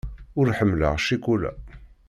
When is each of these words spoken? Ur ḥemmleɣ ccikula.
Ur 0.39 0.47
ḥemmleɣ 0.57 0.93
ccikula. 1.01 1.51